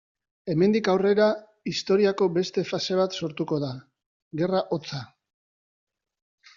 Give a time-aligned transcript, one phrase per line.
[0.53, 1.27] Hemendik aurrera,
[1.73, 3.73] historiako beste fase bat sortuko da:
[4.43, 5.07] Gerra Hotza.